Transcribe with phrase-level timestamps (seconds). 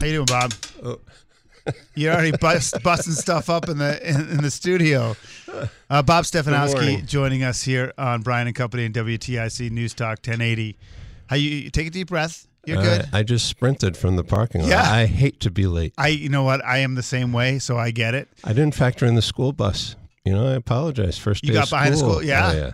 [0.00, 0.52] How you doing, Bob?
[1.94, 5.14] You're already bust, busting stuff up in the in, in the studio.
[5.90, 10.78] Uh, Bob Stefanowski joining us here on Brian and Company and WTIC News Talk 1080.
[11.26, 12.46] How you, you take a deep breath?
[12.66, 13.08] You're Uh, good.
[13.12, 14.70] I just sprinted from the parking lot.
[14.70, 14.90] Yeah.
[14.90, 15.92] I hate to be late.
[15.98, 16.64] I you know what?
[16.64, 18.28] I am the same way, so I get it.
[18.42, 19.96] I didn't factor in the school bus.
[20.24, 21.18] You know, I apologize.
[21.18, 22.10] First You day got of behind the school.
[22.14, 22.50] school- yeah.
[22.50, 22.72] Oh, yeah.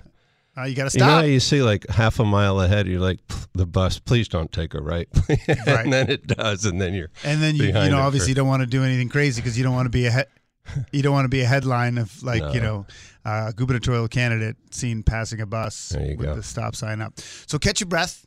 [0.58, 1.00] Uh, you got to stop.
[1.00, 2.86] You know, how you see like half a mile ahead.
[2.86, 3.20] You're like
[3.52, 3.98] the bus.
[3.98, 5.08] Please don't take a right.
[5.28, 5.84] Right.
[5.84, 8.34] and then it does, and then you're and then you you know obviously for- you
[8.36, 11.02] don't want to do anything crazy because you don't want to be a he- you
[11.02, 12.66] don't want to be a headline of like you No.
[12.78, 12.86] know
[13.24, 16.34] uh, gubernatorial candidate seen passing a bus with go.
[16.36, 17.14] the stop sign up.
[17.46, 18.24] So catch your breath.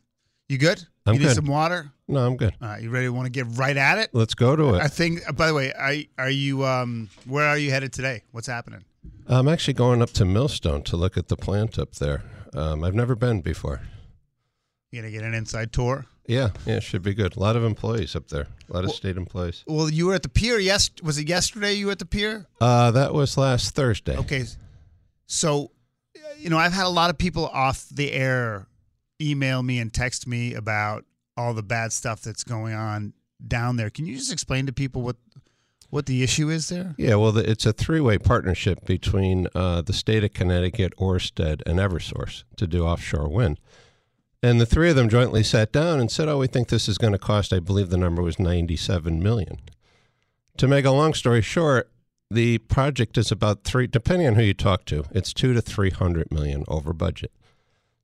[0.50, 0.83] You good?
[1.05, 1.35] I'm you need good.
[1.35, 1.91] some water.
[2.07, 2.53] No, I'm good.
[2.61, 3.05] Uh, you ready?
[3.05, 4.09] to Want to get right at it?
[4.13, 4.81] Let's go to it.
[4.81, 5.22] I think.
[5.35, 6.66] By the way, I are you?
[6.66, 8.23] Um, where are you headed today?
[8.31, 8.83] What's happening?
[9.28, 12.23] I'm actually going up to Millstone to look at the plant up there.
[12.53, 13.81] Um, I've never been before.
[14.91, 16.06] You gonna get an inside tour?
[16.28, 17.36] Yeah, yeah, it should be good.
[17.36, 18.47] A lot of employees up there.
[18.69, 19.64] A lot of Well- state employees.
[19.67, 20.58] Well, you were at the pier.
[20.59, 21.73] Yes, was it yesterday?
[21.73, 22.47] You were at the pier?
[22.59, 24.17] Uh, that was last Thursday.
[24.17, 24.45] Okay.
[25.28, 25.72] So,
[26.39, 28.67] you know, I've had a lot of people off the air
[29.22, 31.06] email me and text me about
[31.38, 33.13] all the bad stuff that's going on
[33.47, 33.89] down there.
[33.89, 35.17] Can you just explain to people what
[35.89, 36.95] what the issue is there?
[36.97, 41.79] Yeah, well, the, it's a three-way partnership between uh, the state of Connecticut, Orsted, and
[41.79, 43.59] EverSource to do offshore wind.
[44.41, 46.97] And the three of them jointly sat down and said, "Oh, we think this is
[46.97, 47.51] going to cost.
[47.51, 49.57] I believe the number was ninety-seven million.
[50.57, 51.91] To make a long story short,
[52.31, 55.89] the project is about three, depending on who you talk to, it's two to three
[55.89, 57.31] hundred million over budget.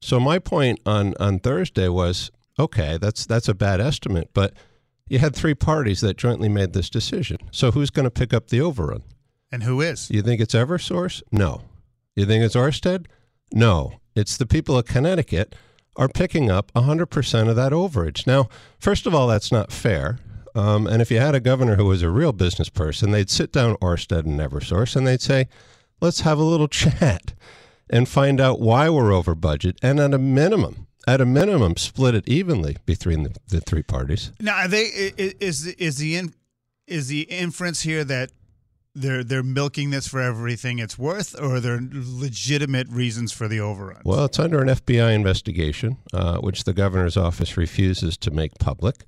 [0.01, 4.53] So my point on on Thursday was, okay, that's that's a bad estimate, but
[5.08, 7.38] you had three parties that jointly made this decision.
[7.52, 9.04] So who's going to pick up the overrun?
[9.52, 10.10] And who is?
[10.10, 11.22] You think it's EverSource?
[11.32, 11.62] No.
[12.16, 13.06] You think it's Orsted?
[13.54, 14.00] No.
[14.16, 15.56] It's the people of Connecticut
[15.96, 18.28] are picking up 100% of that overage.
[18.28, 18.50] Now,
[18.80, 20.20] first of all, that's not fair.
[20.56, 23.52] Um, and if you had a governor who was a real business person, they'd sit
[23.52, 25.48] down Orsted and EverSource and they'd say,
[26.02, 27.34] let's have a little chat
[27.90, 29.78] and find out why we're over budget.
[29.84, 34.32] And at a minimum, at a minimum, split it evenly between the, the three parties.
[34.40, 34.84] Now, are they
[35.18, 36.34] is is the in,
[36.88, 38.32] is the inference here that
[38.96, 43.60] they're they're milking this for everything it's worth, or are there legitimate reasons for the
[43.60, 44.06] overruns?
[44.06, 49.06] Well, it's under an FBI investigation, uh, which the governor's office refuses to make public.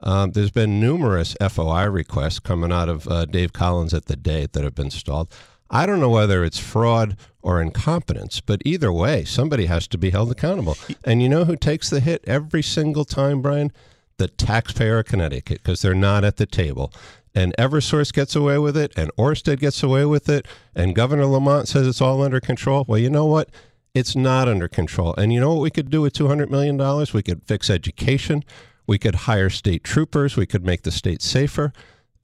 [0.00, 4.52] Um, there's been numerous FOI requests coming out of uh, Dave Collins at the date
[4.52, 5.32] that have been stalled.
[5.70, 7.16] I don't know whether it's fraud
[7.48, 10.76] or incompetence, but either way, somebody has to be held accountable.
[11.02, 13.72] And you know who takes the hit every single time, Brian?
[14.18, 16.92] The taxpayer of Connecticut, because they're not at the table.
[17.34, 21.68] And Eversource gets away with it, and Orsted gets away with it, and Governor Lamont
[21.68, 22.84] says it's all under control.
[22.86, 23.48] Well, you know what?
[23.94, 25.14] It's not under control.
[25.16, 26.76] And you know what we could do with $200 million?
[27.14, 28.44] We could fix education.
[28.86, 30.36] We could hire state troopers.
[30.36, 31.72] We could make the state safer.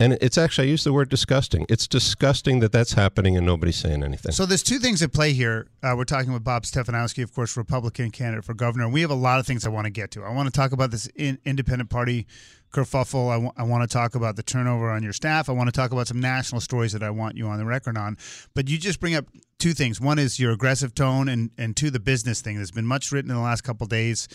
[0.04, 1.64] And it's actually, I use the word disgusting.
[1.70, 4.32] It's disgusting that that's happening and nobody's saying anything.
[4.32, 5.66] So there's two things at play here.
[5.84, 8.88] Uh, we're talking with Bob Stefanowski, of course, Republican candidate for governor.
[8.88, 10.24] We have a lot of things I want to get to.
[10.24, 12.26] I want to talk about this in, independent party
[12.72, 13.52] kerfuffle.
[13.54, 15.50] I want to talk about the turnover on your staff.
[15.50, 17.98] I want to talk about some national stories that I want you on the record
[17.98, 18.16] on.
[18.54, 19.26] But you just bring up
[19.58, 20.00] two things.
[20.00, 22.56] One is your aggressive tone, and and two the business thing.
[22.56, 24.26] There's been much written in the last couple days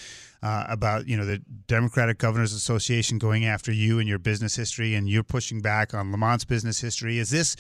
[0.44, 4.94] uh, about you know the Democratic Governors Association going after you and your business history,
[4.94, 7.18] and you're pushing back on Lamont's business history.
[7.18, 7.56] Is this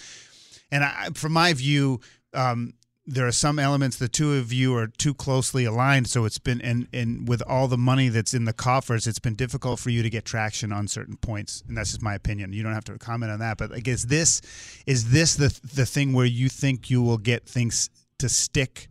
[0.72, 2.00] and I, from my view,
[2.34, 2.74] um,
[3.12, 6.08] there are some elements the two of you are too closely aligned.
[6.08, 9.34] So it's been and and with all the money that's in the coffers, it's been
[9.34, 11.64] difficult for you to get traction on certain points.
[11.68, 12.54] And that's just my opinion.
[12.54, 13.58] You don't have to comment on that.
[13.58, 14.42] But like, is this
[14.86, 17.90] is this the the thing where you think you will get things
[18.20, 18.90] to stick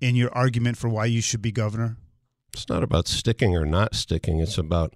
[0.00, 1.98] in your argument for why you should be governor?
[2.54, 4.40] It's not about sticking or not sticking.
[4.40, 4.94] It's about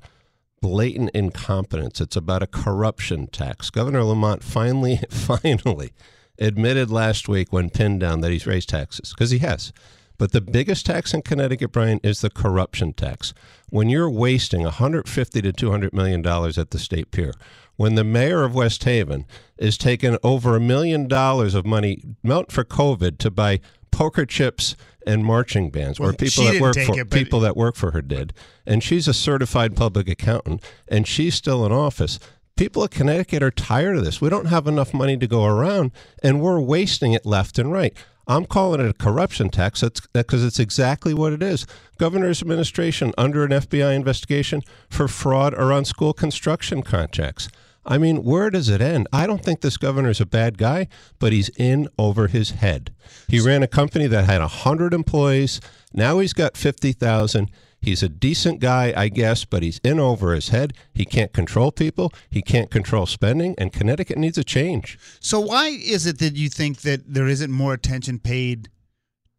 [0.63, 2.01] blatant incompetence.
[2.01, 3.69] It's about a corruption tax.
[3.69, 5.93] Governor Lamont finally, finally
[6.39, 9.73] admitted last week when pinned down that he's raised taxes because he has.
[10.19, 13.33] But the biggest tax in Connecticut, Brian, is the corruption tax.
[13.71, 17.33] When you're wasting 150 to 200 million dollars at the state pier,
[17.77, 19.25] when the mayor of West Haven
[19.57, 23.61] is taking over a million dollars of money meant for COVID to buy
[23.93, 24.75] poker chips
[25.07, 28.03] and marching bands, Well, where people that work for it, people that work for her
[28.03, 28.35] did,
[28.67, 32.19] and she's a certified public accountant, and she's still in office.
[32.59, 34.21] People of Connecticut are tired of this.
[34.21, 35.93] We don't have enough money to go around,
[36.25, 37.97] and we're wasting it left and right.
[38.27, 41.69] I'm calling it a corruption tax because it's exactly what it is.
[41.99, 47.49] Governor's administration under an FBI investigation for fraud around school construction contracts.
[47.87, 49.07] I mean, where does it end?
[49.13, 50.89] I don't think this governor's a bad guy,
[51.21, 52.93] but he's in over his head.
[53.29, 55.61] He ran a company that had 100 employees.
[55.95, 57.53] Now he's got 50,000.
[57.81, 60.73] He's a decent guy, I guess, but he's in over his head.
[60.93, 62.13] He can't control people.
[62.29, 64.99] He can't control spending, and Connecticut needs a change.
[65.21, 68.69] So why is it that you think that there isn't more attention paid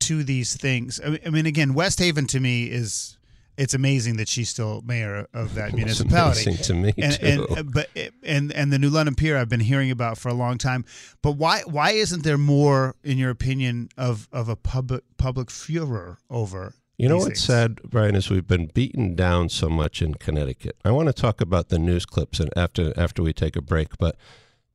[0.02, 1.00] to these things?
[1.06, 3.18] I mean- again, West Haven to me is
[3.58, 6.44] it's amazing that she's still mayor of that It's municipality.
[6.46, 7.48] amazing to me and, too.
[7.58, 7.90] and but
[8.24, 10.86] and and the New London Pier I've been hearing about for a long time.
[11.22, 16.20] But why why isn't there more, in your opinion, of of a public public furor
[16.30, 16.74] over?
[17.00, 20.76] You know what's sad, Brian, is we've been beaten down so much in Connecticut.
[20.84, 23.98] I want to talk about the news clips and after after we take a break,
[23.98, 24.18] but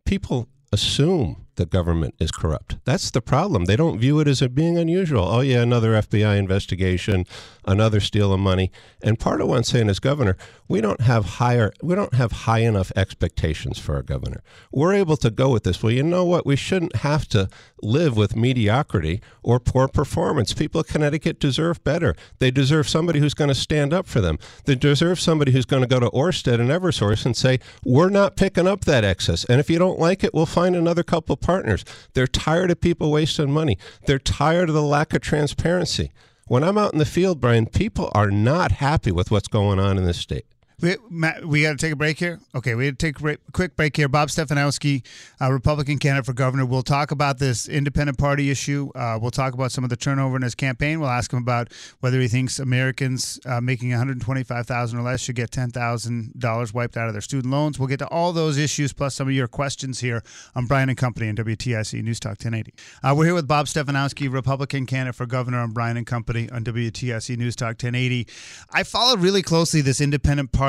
[0.06, 2.76] people assume the government is corrupt.
[2.84, 3.64] That's the problem.
[3.64, 5.24] They don't view it as being unusual.
[5.24, 7.26] Oh yeah, another FBI investigation,
[7.64, 8.70] another steal of money.
[9.02, 10.36] And part of what I'm saying as governor,
[10.68, 14.42] we don't have higher we don't have high enough expectations for our governor.
[14.72, 15.82] We're able to go with this.
[15.82, 16.46] Well, you know what?
[16.46, 17.48] We shouldn't have to
[17.82, 20.52] live with mediocrity or poor performance.
[20.52, 22.14] People of Connecticut deserve better.
[22.38, 24.38] They deserve somebody who's going to stand up for them.
[24.64, 28.36] They deserve somebody who's going to go to Orsted and Eversource and say, "We're not
[28.36, 31.84] picking up that excess, and if you don't like it, we'll find another couple partners."
[32.14, 33.78] They're tired of people wasting money.
[34.06, 36.10] They're tired of the lack of transparency.
[36.46, 39.96] When I'm out in the field, Brian, people are not happy with what's going on
[39.96, 40.46] in this state.
[40.80, 42.40] We, Matt, we got to take a break here.
[42.54, 44.08] Okay, we take a quick break here.
[44.08, 45.04] Bob Stefanowski,
[45.40, 46.66] uh, Republican candidate for governor.
[46.66, 48.90] We'll talk about this independent party issue.
[48.94, 51.00] Uh, we'll talk about some of the turnover in his campaign.
[51.00, 55.02] We'll ask him about whether he thinks Americans uh, making one hundred twenty-five thousand or
[55.02, 57.78] less should get ten thousand dollars wiped out of their student loans.
[57.78, 60.22] We'll get to all those issues plus some of your questions here
[60.56, 62.74] on Brian and Company and WTIC News Talk 1080.
[63.02, 66.64] Uh, we're here with Bob Stefanowski, Republican candidate for governor on Brian and Company on
[66.64, 68.26] WTIC News Talk 1080.
[68.72, 70.63] I followed really closely this independent party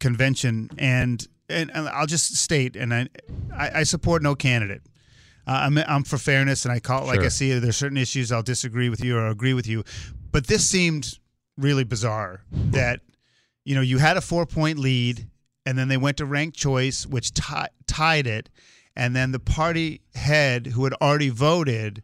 [0.00, 3.08] convention, and and, and I'll just state, and I
[3.54, 4.82] I, I support no candidate.
[5.46, 7.60] Uh, I'm I'm for fairness, and I call it like I see it.
[7.60, 9.84] There's certain issues I'll disagree with you or agree with you,
[10.32, 11.18] but this seemed
[11.58, 13.00] really bizarre that
[13.64, 15.28] you know you had a four point lead,
[15.66, 18.48] and then they went to ranked choice, which ti- tied it,
[18.96, 22.02] and then the party head who had already voted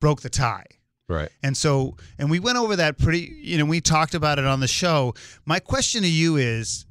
[0.00, 0.66] broke the tie.
[1.08, 1.28] Right.
[1.42, 4.60] And so, and we went over that pretty, you know, we talked about it on
[4.60, 5.14] the show.
[5.44, 6.86] My question to you is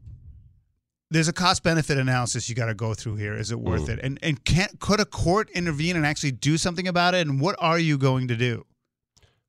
[1.09, 3.35] there's a cost benefit analysis you got to go through here.
[3.35, 3.99] Is it worth it?
[4.03, 7.27] And and can could a court intervene and actually do something about it?
[7.27, 8.65] And what are you going to do?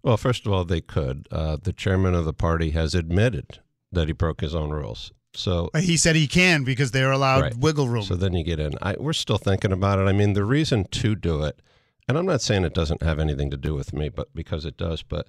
[0.02, 1.26] Well, first of all, they could.
[1.30, 3.60] Uh, the chairman of the party has admitted
[3.92, 5.12] that he broke his own rules.
[5.32, 7.56] So He said he can because they're allowed Right.
[7.56, 8.02] wiggle room.
[8.04, 8.74] So then you get in.
[8.82, 10.02] I, we're still thinking about it.
[10.02, 11.60] I mean, the reason to do it,
[12.08, 14.76] and I'm not saying it doesn't have anything to do with me, but because it
[14.76, 15.02] does.
[15.02, 15.28] But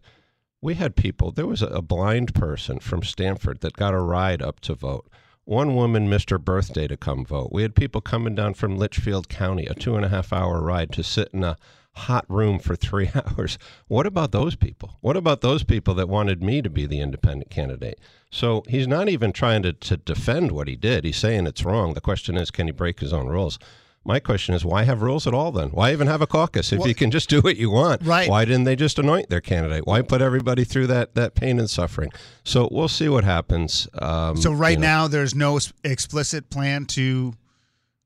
[0.61, 1.31] we had people.
[1.31, 5.07] There was a, blind person from Stanford that got a ride up to vote.
[5.43, 7.51] One woman missed her birthday to come vote.
[7.51, 10.91] We had people coming down from Litchfield County, a two and a half hour ride
[10.93, 11.55] to sit in a
[11.93, 13.57] hot room for three hours.
[13.87, 14.97] What about those people?
[15.01, 17.99] What about those people that wanted me to be the independent candidate?
[18.31, 21.05] So he's not even trying to, to defend what he did.
[21.05, 21.93] He's saying it's wrong.
[21.93, 23.59] The question is, can he break his own rules?
[24.07, 25.69] My question is, why have rules at all then?
[25.69, 28.03] Why even have a caucus if Well- you can just do what you want?
[28.03, 28.29] Right.
[28.29, 29.87] Why didn't they just anoint their candidate?
[29.87, 32.11] Why put everybody through that, that pain and suffering?
[32.43, 33.87] So we'll see what happens.
[33.99, 34.87] Um, so right you know.
[34.87, 37.33] now, there's no explicit plan to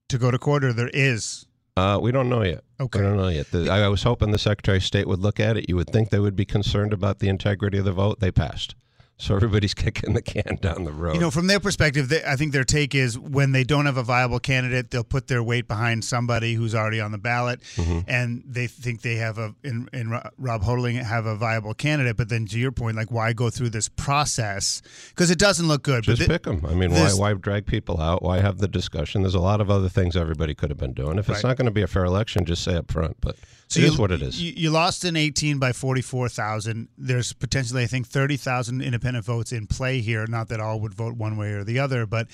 [0.08, 1.46] to go to court, or there is.
[1.77, 2.63] Uh, we don't know yet.
[2.79, 3.00] Okay.
[3.00, 3.51] We don't know yet.
[3.51, 5.70] The, I I was hoping the Secretary of State would look at it.
[5.70, 8.20] You would think they would be concerned about the integrity of the vote.
[8.20, 8.74] They passed.
[9.21, 11.13] So everybody's kicking the can down the road.
[11.15, 13.97] You know, from their perspective, they, I think their take is when they don't have
[13.97, 17.99] a viable candidate, they'll put their weight behind somebody who's already on the ballot, Mm-hmm.
[18.07, 22.15] and they think they have a in, in Rob Hotaling have a viable candidate.
[22.15, 25.83] But then, to your point, like why go through this process because it doesn't look
[25.83, 26.03] good.
[26.03, 26.65] just thi- pick them.
[26.65, 28.21] I mean, why, why drag people out?
[28.23, 29.21] Why have the discussion?
[29.23, 31.17] There's a lot of other things everybody could have been doing.
[31.17, 31.49] If it's Right.
[31.49, 33.17] not going to be a fair election, just say up front.
[33.21, 33.35] But
[33.69, 34.41] So it you, is what it is.
[34.41, 36.88] You, you lost in 18 by 44,000.
[36.97, 40.25] There's potentially, I think, 30,000 independent votes in play here.
[40.27, 42.27] Not that all would vote one way or the other, but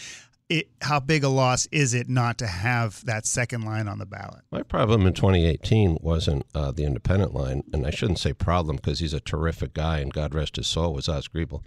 [0.47, 4.05] it, how big a loss is it not to have that second line on the
[4.05, 4.43] ballot?
[4.51, 8.99] My problem in 2018 wasn't uh, the independent line, and I shouldn't say problem because
[8.99, 11.63] he's a terrific guy, and God rest his soul, was Oz Griebel.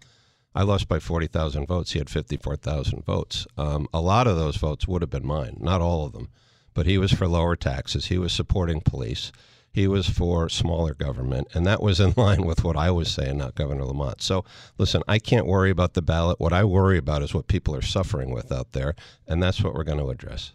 [0.54, 1.92] I lost by 40,000 votes.
[1.92, 3.46] He had 54,000 votes.
[3.56, 6.28] Um, a lot of those votes would have been mine, not all of them.
[6.72, 8.06] But he was for lower taxes.
[8.06, 9.32] He was supporting police.
[9.78, 13.38] He was for smaller government, and that was in line with what I was saying,
[13.38, 14.20] not Governor Lamont.
[14.20, 14.44] So,
[14.76, 16.40] listen, I can't worry about the ballot.
[16.40, 18.96] What I worry about is what people are suffering with out there,
[19.28, 20.50] and that's what we're going to address.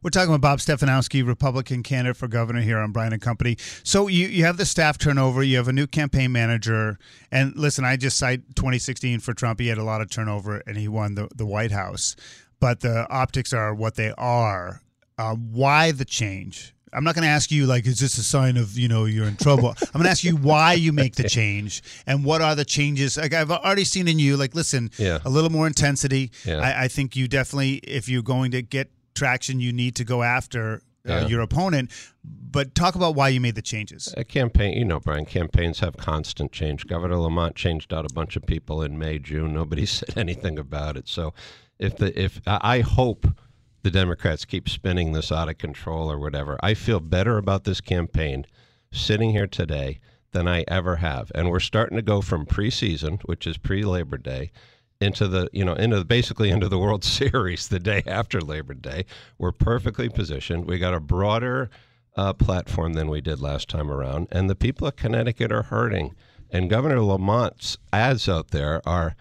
[0.00, 3.56] We're talking with Bob Stefanowski, Republican candidate for governor here on Brian and Company.
[3.82, 7.00] So you, you have the staff turnover, you have a new campaign manager,
[7.32, 9.58] and listen, I just cite 2016 for Trump.
[9.58, 12.14] He had a lot of turnover and he won the, the White House.
[12.60, 14.82] But the optics are what they are.
[15.18, 16.76] Uh, why the change?
[16.92, 19.26] I'm not going to ask you like, is this a sign of you know you're
[19.26, 19.68] in trouble?
[19.80, 23.16] I'm going to ask you why you make the change and what are the changes.
[23.16, 25.18] Like I've already seen in you, like listen, Yeah.
[25.24, 26.30] a little more intensity.
[26.44, 26.58] Yeah.
[26.58, 30.22] I, I think you definitely, if you're going to get traction, you need to go
[30.22, 31.26] after uh, Yeah.
[31.26, 31.90] your opponent.
[32.24, 34.12] But talk about why you made the changes.
[34.16, 36.86] A campaign, you know, Brian, campaigns have constant change.
[36.86, 39.52] Governor Lamont changed out a bunch of people in May, June.
[39.54, 41.08] Nobody said anything about it.
[41.08, 41.34] So,
[41.78, 43.26] if the if I I hope
[43.88, 47.80] the Democrats keep spinning this out of control or whatever, I feel better about this
[47.80, 48.44] campaign
[48.92, 49.98] sitting here today
[50.32, 51.32] than I ever have.
[51.34, 54.52] And we're starting to go from preseason, which is pre Labor Day,
[55.00, 59.06] into the you know into basically into the World Series the day after Labor Day.
[59.38, 60.66] We're perfectly positioned.
[60.66, 61.70] We got a broader
[62.14, 66.14] uh, platform than we did last time around, and the people of Connecticut are hurting.
[66.50, 69.16] And Governor Lamont's ads out there are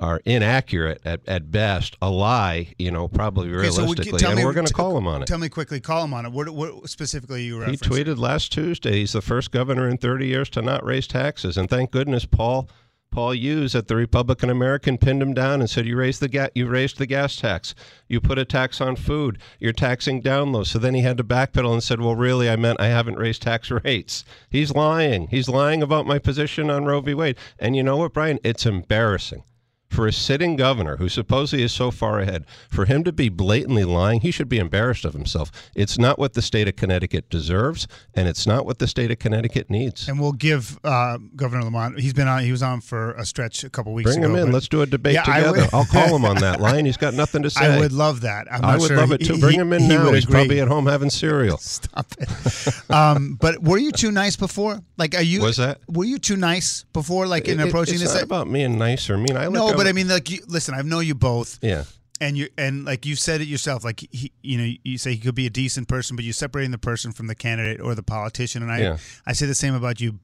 [0.00, 4.36] are inaccurate at, at best, a lie, you know, probably Okay, so we- realistically, and
[4.36, 5.26] me- we're going to call him on it.
[5.26, 6.32] Tell me quickly, call him on it.
[6.32, 10.48] What, what specifically you He tweeted last Tuesday he's the first governor in 30 years
[10.50, 12.68] to not raise taxes, and thank goodness Paul
[13.12, 16.50] Paul Hughes at the Republican American pinned him down and said you raised the ga-
[16.54, 17.74] you raised the gas tax,
[18.08, 20.62] you put a tax on food, you're taxing down low.
[20.62, 23.42] So then he had to backpedal and said, well, really, I meant I haven't raised
[23.42, 24.24] tax rates.
[24.48, 25.26] He's lying.
[25.26, 27.14] He's lying about my position on Roe v.
[27.14, 27.36] Wade.
[27.58, 28.38] And you know what, Brian?
[28.44, 29.42] It's embarrassing
[29.90, 33.84] for a sitting governor who supposedly is so far ahead, for him to be blatantly
[33.84, 35.50] lying, he should be embarrassed of himself.
[35.74, 39.18] It's not what the state of Connecticut deserves, and it's not what the state of
[39.18, 40.08] Connecticut needs.
[40.08, 41.98] And we'll give uh, Governor Lamont.
[42.00, 42.44] He's been on.
[42.44, 44.34] He was on for a stretch a couple weeks Bring ago.
[44.36, 44.52] him in.
[44.52, 45.60] Let's do a debate Yeah, together.
[45.62, 46.86] would- I'll call him on that line.
[46.86, 47.66] He's got nothing to say.
[47.66, 48.46] I would love that.
[48.50, 49.38] I would sure love it too.
[49.38, 50.12] Bring he- him in he now.
[50.12, 50.34] He's agree.
[50.34, 51.58] probably at home having cereal.
[51.80, 52.90] Stop it.
[52.90, 54.80] um, but were you too nice before?
[55.00, 55.40] Like, are you?
[55.42, 55.80] Was that?
[55.88, 57.26] Were you too nice before?
[57.26, 58.14] Like in It- approaching it's this?
[58.14, 59.36] not about me and nice or mean.
[59.36, 60.74] I no, but I mean, like, you, listen.
[60.74, 61.84] I know you both, yeah.
[62.20, 63.82] and you and like you said it yourself.
[63.82, 66.70] Like, he, you know, you say he could be a decent person, but you're separating
[66.70, 68.62] the person from the candidate or the politician.
[68.62, 68.96] And I, Yeah.
[69.26, 70.18] I say the same about you.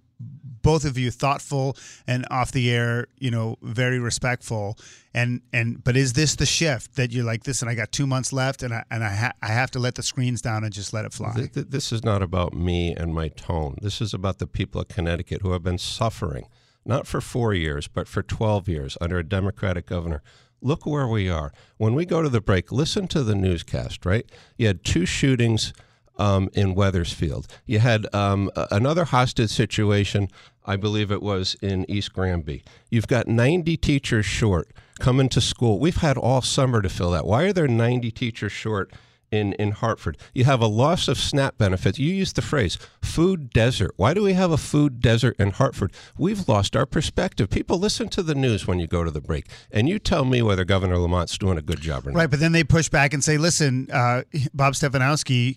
[0.66, 1.76] Both of you, thoughtful
[2.08, 4.76] and off the air, you know, very respectful.
[5.14, 8.32] And and but is this the shift that you're like, listen, I got two months
[8.32, 10.92] left, and I and I ha- I have to let the screens down and just
[10.92, 11.32] let it fly.
[11.34, 13.76] Th- th- this is not about me and my tone.
[13.80, 16.48] This is about the people of Connecticut who have been suffering,
[16.84, 20.20] not for four years, but for 12 years under a Democratic governor.
[20.60, 21.52] Look where we are.
[21.76, 24.26] When we go to the break, listen to the newscast, right?
[24.58, 25.72] You had two shootings
[26.18, 27.46] um, in Wethersfield.
[27.66, 30.28] You had um, another hostage situation,
[30.64, 32.64] I believe it was in East Granby.
[32.90, 35.78] You've got 90 teachers short coming to school.
[35.78, 37.26] We've had all summer to fill that.
[37.26, 38.92] Why are there 90 teachers short?
[39.30, 40.16] in, in Hartford.
[40.34, 41.98] You have a loss of SNAP benefits.
[41.98, 43.92] You used the phrase food desert.
[43.96, 45.92] Why do we have a food desert in Hartford?
[46.16, 47.50] We've lost our perspective.
[47.50, 50.42] People listen to the news when you go to the break, and you tell me
[50.42, 52.18] whether Governor Lamont's doing a good job or not.
[52.18, 54.22] Right, but then they push back and say, "Listen, uh,
[54.54, 55.56] Bob Stefanowski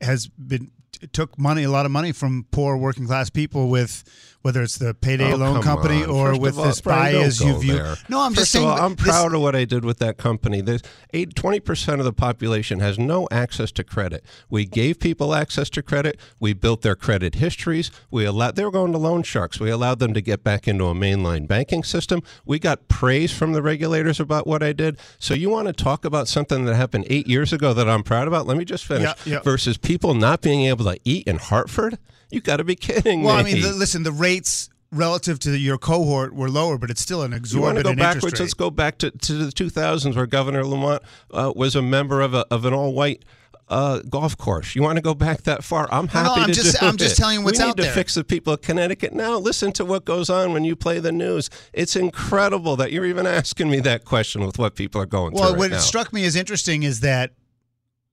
[0.00, 0.70] has been
[1.12, 4.04] took money, a lot of money from poor working class people with
[4.42, 6.10] whether it's the payday Oh, loan company on.
[6.10, 7.96] or First with all, this buy as you view." there.
[8.08, 8.66] No, I'm just saying.
[8.66, 10.60] All, I'm this- proud of what I did with that company.
[10.60, 10.82] There's
[11.12, 14.24] eight, 20% of the population has no access to credit.
[14.50, 16.18] We gave people access to credit.
[16.40, 17.90] We built their credit histories.
[18.10, 19.60] We allowed they were going to loan sharks.
[19.60, 22.22] We allowed them to get back into a mainline banking system.
[22.44, 24.98] We got praise from the regulators about what I did.
[25.18, 28.26] So you want to talk about something that happened eight years ago that I'm proud
[28.28, 28.46] about?
[28.46, 29.04] Let me just finish.
[29.24, 29.40] Yeah, yeah.
[29.40, 31.98] Versus people not being able to eat in Hartford.
[32.32, 33.40] You got to be kidding Well, me.
[33.40, 37.22] I mean, the, listen, the rates relative to your cohort were lower, but it's still
[37.22, 38.32] an You want exorbitant to go interest backwards?
[38.40, 38.44] rate.
[38.44, 42.34] Let's go back to, to the 2000s where Governor Lamont uh, was a member of,
[42.34, 43.24] a, of an all white
[43.68, 44.74] uh, golf course.
[44.74, 45.88] You want to go back that far?
[45.90, 47.22] I'm No, no, happy I'm to just- do I'm just it.
[47.22, 47.92] telling you what's we need out to there.
[47.92, 49.38] fix the people of Connecticut now.
[49.38, 51.48] Listen to what goes on when you play the news.
[51.72, 55.52] It's incredible that you're even asking me that question with what people are going well,
[55.52, 57.32] through right what struck me as interesting is that.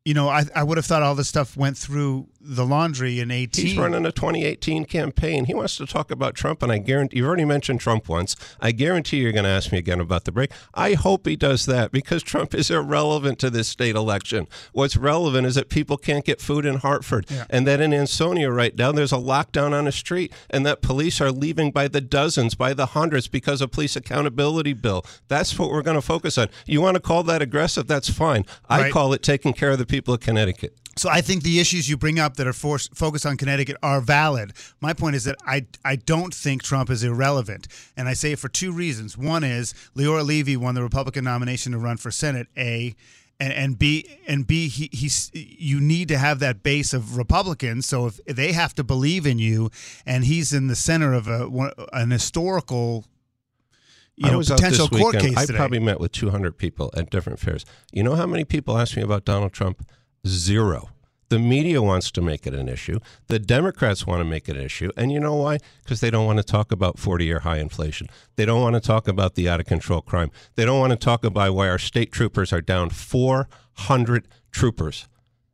[0.06, 3.30] You know, I, I would have thought all this stuff went through the laundry in
[3.32, 3.66] 18.
[3.66, 5.46] He's running a 2018 campaign.
[5.46, 8.36] He wants to talk about Trump, and I guarantee you've already mentioned Trump once.
[8.60, 10.52] I guarantee you're going to ask me again about the break.
[10.74, 14.48] I hope he does that because Trump is irrelevant to this state election.
[14.74, 18.76] What's relevant is that people can't get food in Hartford, and that in Ansonia right
[18.76, 22.56] now there's a lockdown on a street, and that police are leaving by the dozens,
[22.56, 25.06] by the hundreds because of police accountability bill.
[25.28, 26.48] That's what we're going to focus on.
[26.66, 27.88] You want to call that aggressive?
[27.88, 28.46] That's fine.
[28.68, 28.92] I Right.
[28.94, 30.76] call it taking care of the people of Connecticut.
[31.00, 34.02] So I think the issues you bring up that are for, focused on Connecticut are
[34.02, 34.52] valid.
[34.82, 38.40] My point is that I I don't think Trump is irrelevant, and I say it
[38.40, 39.18] for two reasons.
[39.18, 42.48] One is Leora Levy won the Republican nomination to run for Senate.
[42.58, 42.96] A
[43.40, 47.86] and, and B and B he, he's you need to have that base of Republicans.
[47.86, 49.72] So if they have to believe in you,
[50.06, 51.48] and he's in the center of a
[51.94, 53.06] an historical
[54.18, 55.36] you I know, potential court weekend.
[55.36, 55.58] case I today.
[55.58, 57.64] probably met with 200 people at different fairs.
[57.94, 59.88] You know how many people asked me about Donald Trump?
[60.28, 60.90] Zero.
[61.30, 63.00] The media wants to make it an issue.
[63.28, 64.92] The Democrats want to make it an issue.
[64.98, 65.60] And you know why?
[65.84, 68.08] Because they don't want to talk about 40 year high inflation.
[68.36, 70.32] They don't want to talk about the out of control crime.
[70.56, 75.08] They don't want to talk about why our state troopers are down 400 troopers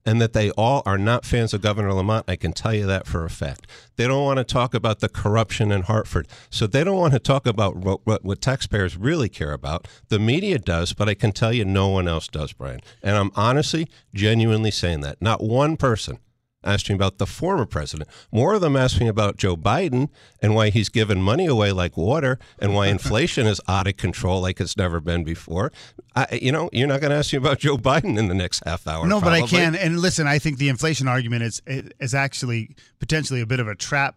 [0.06, 2.26] and that they all are not fans of Governor Lamont.
[2.28, 3.68] I can tell you that for a fact.
[3.96, 6.28] They don't want to talk about the corruption in Hartford.
[6.50, 9.88] So they don't want to talk about what, what, what, taxpayers really care about.
[10.10, 12.82] The media does, but I can tell you no one else does, Brian.
[13.02, 15.22] And I'm honestly, genuinely saying that.
[15.22, 16.20] Not one person
[16.66, 18.10] asked me about the former president.
[18.32, 20.10] More of them asked me about Joe Biden
[20.42, 24.42] and why he's given money away like water and why inflation is out of control
[24.42, 25.72] like it's never been before.
[26.16, 28.64] I, you know, you're not going to ask me about Joe Biden in the next
[28.66, 29.08] half hour.
[29.08, 29.42] No, probably.
[29.42, 29.76] but I can.
[29.76, 33.76] And listen, I think the inflation argument is is actually potentially a bit of a
[33.76, 34.16] trap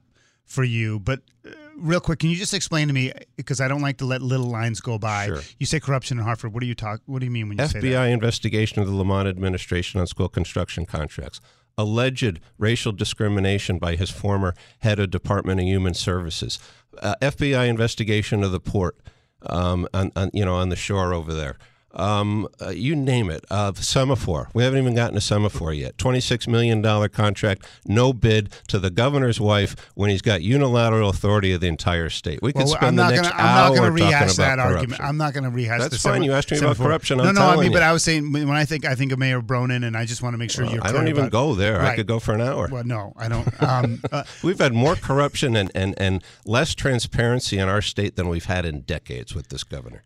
[0.49, 0.99] for you.
[0.99, 4.07] But uh, real quick, can you just explain to me because I don't like to
[4.07, 5.27] let little lines go by.
[5.27, 5.41] Sure.
[5.59, 6.53] You say corruption in Hartford.
[6.53, 7.01] What do you talk?
[7.07, 8.09] What do you mean when you FBI say that?
[8.09, 11.41] investigation of the Lamont administration on school construction contracts.
[11.79, 16.59] Alleged racial discrimination by his former head of Department of Human Services.
[17.01, 18.99] Uh, FBI investigation of the port,
[19.47, 21.57] um, on, on, you know, on the shore over there.
[21.95, 23.45] Um, uh, you name it.
[23.51, 24.49] Uh, Sema4.
[24.53, 25.97] We haven't even gotten a Sema4 yet.
[25.97, 31.61] $26 million contract, no bid to the governor's wife when he's got unilateral authority of
[31.63, 32.41] the entire state.
[32.43, 33.43] We could Well, spend I'm the not next gonna.
[33.43, 34.89] I'm not hour going to rehash that about argument.
[34.91, 35.05] corruption.
[35.07, 35.81] I'm not going to rehash.
[35.81, 36.15] That's the fine.
[36.17, 36.85] sema- You asked me about Sema4.
[36.85, 37.19] corruption.
[37.19, 37.41] No, I'm no.
[37.41, 37.77] I telling mean, you.
[37.77, 40.23] but I was saying when I think I think of Mayor Bronin, and I just
[40.23, 40.87] want to make sure you're.
[40.87, 41.81] I don't even about- go there.
[41.81, 42.69] I could go for an hour.
[42.71, 43.63] Well, no, I don't.
[43.63, 48.29] Um, uh, We've had more corruption and, and, and less transparency in our state than
[48.29, 50.03] we've had in decades with this governor.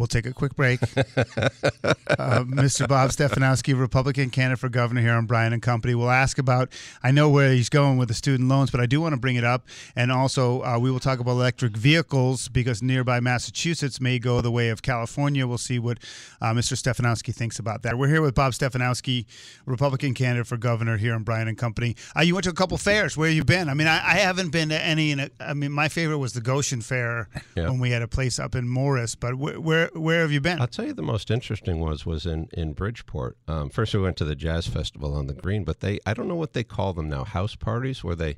[0.00, 0.82] We'll take a quick break.
[0.96, 2.88] uh, Mr.
[2.88, 5.94] Bob Stefanowski, Republican candidate for governor here on Brian and Company.
[5.94, 9.02] We'll ask about, I know where he's going with the student loans, but I do
[9.02, 9.66] want to bring it up.
[9.94, 14.50] And also, uh, we will talk about electric vehicles because nearby Massachusetts may go the
[14.50, 15.46] way of California.
[15.46, 15.98] We'll see what
[16.40, 16.80] uh, Mr.
[16.80, 17.98] Stefanowski thinks about that.
[17.98, 19.26] We're here with Bob Stefanowski,
[19.66, 21.94] Republican candidate for governor here on Brian and Company.
[22.16, 23.18] Uh, you went to a couple fairs.
[23.18, 23.68] Where have you been?
[23.68, 25.10] I mean, I, I haven't been to any.
[25.10, 28.38] In a, I mean, my favorite was the Goshen Fair when we had a place
[28.38, 29.14] up in Morris.
[29.14, 30.60] But where where, where have you been?
[30.60, 33.36] I'll tell you the most interesting was was in in Bridgeport.
[33.48, 36.28] Um, first, we went to the jazz festival on the green, but they I don't
[36.28, 38.36] know what they call them now, house parties, where they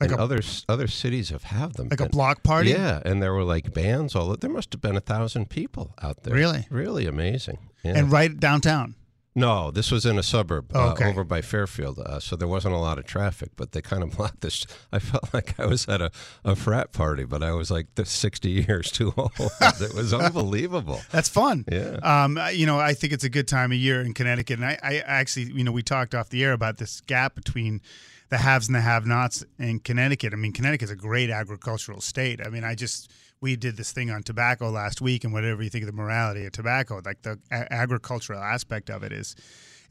[0.00, 2.70] Like and a- other other cities have have them Like a block party?
[2.70, 4.14] Yeah, and there were like bands.
[4.14, 6.34] All there must have been a thousand people out there.
[6.34, 6.66] Really?
[6.70, 7.58] really amazing.
[7.82, 7.94] Yeah.
[7.98, 8.94] And right downtown.
[9.36, 12.74] No, this was in a suburb Oh, uh, over by Fairfield, uh, so there wasn't
[12.74, 13.50] a lot of traffic.
[13.54, 14.66] But they kind of blocked this.
[14.90, 16.10] I felt like I was at a,
[16.42, 19.32] a frat party, but I was like the sixty years too old.
[19.60, 21.02] it was unbelievable.
[21.10, 21.66] That's fun.
[21.70, 21.98] Yeah.
[22.02, 24.58] Um, you know, I think it's a good time of year in Connecticut.
[24.58, 27.82] And I, I actually, you know, we talked off the air about this gap between
[28.30, 30.32] the haves and the have nots in Connecticut.
[30.32, 32.40] I mean, Connecticut's a great agricultural state.
[32.44, 35.70] I mean, I just, we did this thing on tobacco last week and whatever you
[35.70, 39.36] think of the morality of tobacco, like the a- agricultural aspect of it is,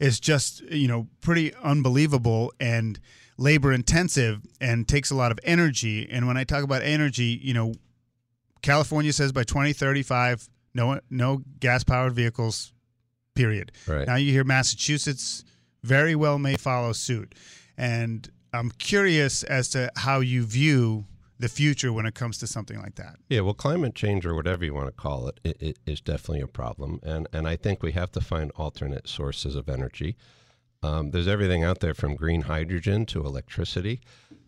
[0.00, 2.98] is just, you know, pretty unbelievable and
[3.38, 6.08] labor intensive and takes a lot of energy.
[6.10, 7.74] And when I talk about energy, you know,
[8.62, 12.72] California says by 2035, no no gas powered vehicles.
[13.34, 13.72] Period.
[13.86, 14.06] Right.
[14.06, 15.44] Now you hear Massachusetts
[15.82, 17.34] very well may follow suit,
[17.76, 21.04] and I'm curious as to how you view
[21.38, 23.16] the future when it comes to something like that.
[23.28, 26.40] Yeah, well, climate change or whatever you want to call it, it, it is definitely
[26.40, 30.16] a problem, and and I think we have to find alternate sources of energy.
[30.82, 34.00] Um, there's everything out there from green hydrogen to electricity,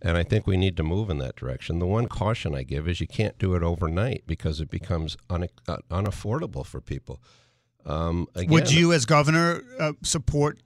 [0.03, 1.79] and I think we need to move in that direction.
[1.79, 5.48] The one caution I give is you can't do it overnight because it becomes un-
[5.66, 7.20] uh, unaffordable for people.
[7.85, 10.61] Um, again, Would you, as governor, uh, support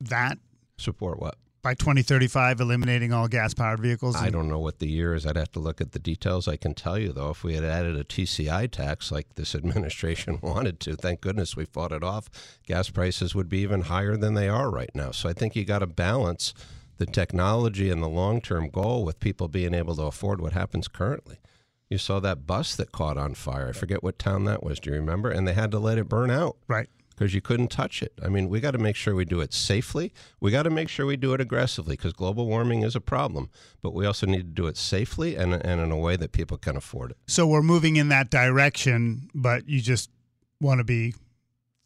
[0.00, 0.38] that
[0.76, 1.36] support what?
[1.62, 4.16] By 2035, eliminating all gas powered vehicles?
[4.16, 5.24] I don't know what the year is.
[5.24, 6.48] I'd have to look at the details.
[6.48, 10.38] I can tell you, though, if we had added a TCI tax like this administration
[10.42, 12.28] wanted to, thank goodness we fought it off,
[12.66, 15.12] gas prices would be even higher than they are right now.
[15.12, 16.52] So I think you got to balance
[16.98, 20.88] the technology and the long term goal with people being able to afford what happens
[20.88, 21.38] currently.
[21.88, 23.68] You saw that bus that caught on fire.
[23.68, 24.80] I forget what town that was.
[24.80, 25.30] Do you remember?
[25.30, 26.88] And they had to let it burn out Right.
[27.22, 28.12] Because you couldn't touch it.
[28.20, 30.12] I mean, we got to make sure we do it safely.
[30.40, 33.48] We got to make sure we do it aggressively because global warming is a problem.
[33.80, 36.56] But we also need to do it safely and, and in a way that people
[36.56, 37.18] can afford it.
[37.28, 40.10] So we're moving in that direction, but you just
[40.60, 41.14] want to be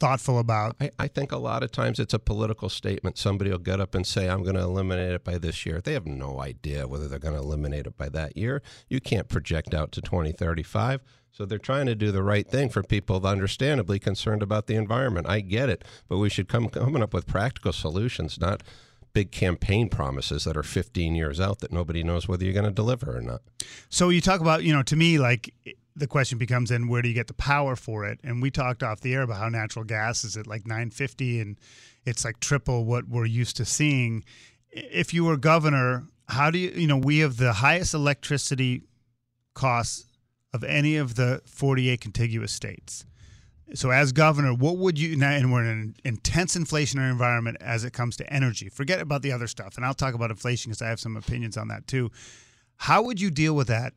[0.00, 0.74] thoughtful about.
[0.80, 3.18] I, I, think a lot of times it's a political statement.
[3.18, 5.82] Somebody will get up and say, I'm going to eliminate it by this year.
[5.82, 8.62] They have no idea whether they're going to eliminate it by that year.
[8.88, 11.02] You can't project out to 2035.
[11.36, 15.28] So they're trying to do the right thing for people understandably concerned about the environment.
[15.28, 18.62] I get it, but we should come coming up with practical solutions, not
[19.12, 22.70] big campaign promises that are 15 years out that nobody knows whether you're going to
[22.70, 23.42] deliver or not.
[23.90, 25.52] So you talk about, you know, to me like
[25.94, 28.18] the question becomes then where do you get the power for it?
[28.24, 31.58] And we talked off the air about how natural gas is at like 950 and
[32.06, 34.24] it's like triple what we're used to seeing.
[34.70, 38.84] If you were governor, how do you, you know, we have the highest electricity
[39.52, 40.06] costs
[40.56, 43.04] of any of the 48 contiguous states.
[43.74, 47.92] So, as governor, what would you, and we're in an intense inflationary environment as it
[47.92, 48.68] comes to energy.
[48.68, 49.76] Forget about the other stuff.
[49.76, 52.10] And I'll talk about inflation because I have some opinions on that too.
[52.76, 53.92] How would you deal with that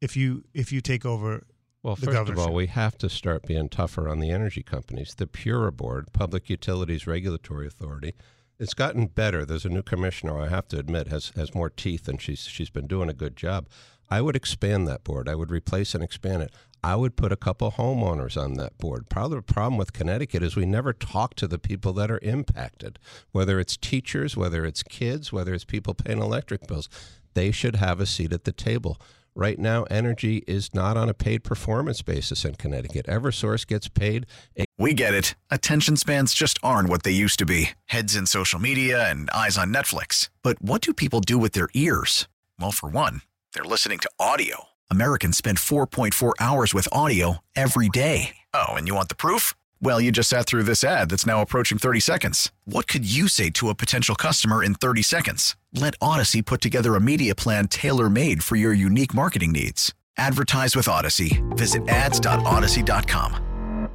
[0.00, 1.44] if you if you take over
[1.82, 5.14] well, first of all, we have to start being tougher on the energy companies.
[5.14, 8.14] The PURA board, Public Utilities Regulatory Authority,
[8.58, 9.44] it's gotten better.
[9.44, 10.40] There's a new commissioner.
[10.40, 13.36] I have to admit has has more teeth, and she's she's been doing a good
[13.36, 13.68] job.
[14.10, 15.28] I would expand that board.
[15.28, 16.52] I would replace and expand it.
[16.82, 19.08] I would put a couple homeowners on that board.
[19.10, 22.98] Probably the problem with Connecticut is we never talk to the people that are impacted,
[23.32, 26.88] whether it's teachers, whether it's kids, whether it's people paying electric bills.
[27.34, 29.00] They should have a seat at the table.
[29.34, 33.06] Right now, energy is not on a paid performance basis in Connecticut.
[33.06, 34.26] Eversource gets paid.
[34.58, 35.36] A- we get it.
[35.50, 39.56] Attention spans just aren't what they used to be heads in social media and eyes
[39.56, 40.28] on Netflix.
[40.42, 42.26] But what do people do with their ears?
[42.58, 43.22] Well, for one,
[43.58, 44.68] they're listening to audio.
[44.88, 48.36] Americans spend 4.4 hours with audio every day.
[48.54, 49.52] Oh, and you want the proof?
[49.82, 52.52] Well, you just sat through this ad that's now approaching 30 seconds.
[52.66, 55.56] What could you say to a potential customer in 30 seconds?
[55.74, 59.92] Let Audacy put together a media plan tailor made for your unique marketing needs.
[60.16, 61.42] Advertise with Audacy.
[61.56, 63.88] Visit ads.audacy.com.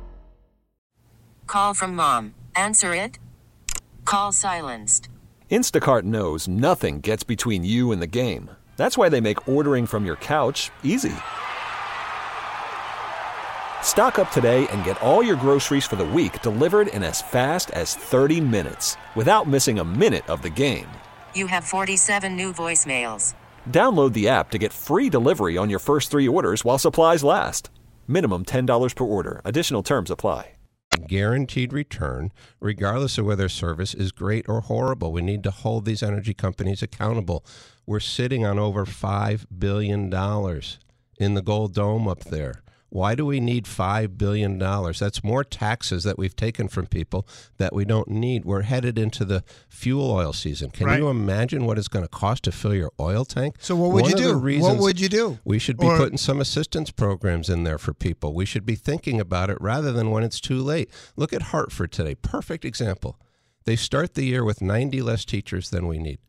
[1.48, 2.34] Call from mom.
[2.54, 3.18] Answer it.
[4.04, 5.08] Call silenced.
[5.50, 8.50] Instacart knows nothing gets between you and the game.
[8.76, 11.14] That's why they make ordering from your couch easy.
[13.82, 17.70] Stock up today and get all your groceries for the week delivered in as fast
[17.72, 20.90] as 30 minutes without missing a minute of the game.
[21.36, 23.36] You have 47 new voicemails.
[23.70, 27.70] Download the app to get free delivery on your first three orders while supplies last.
[28.08, 29.40] Minimum $10 per order.
[29.46, 30.50] Additional terms apply.
[31.08, 35.12] Guaranteed return, regardless of whether service is great or horrible.
[35.12, 37.46] We need to hold these energy companies accountable.
[37.86, 40.14] We're sitting on over $5 billion
[41.20, 42.64] in the gold dome up there.
[42.94, 44.60] Why do we need $5 billion?
[44.60, 47.28] That's more taxes that we've taken from people
[47.58, 48.46] that we don't need.
[48.46, 50.70] We're headed into the fuel oil season.
[50.70, 51.00] Can right.
[51.00, 53.56] you imagine what it's going to cost to fill your oil tank?
[53.58, 54.62] So, what would One you do?
[54.62, 55.40] What would you do?
[55.44, 58.36] We should be or, putting some assistance programs in there for people.
[58.36, 60.92] We should be thinking about it rather than when it's too late.
[61.16, 62.14] Look at Hartford today.
[62.14, 63.20] Perfect example.
[63.66, 66.20] They start the year with 90 less teachers than we need.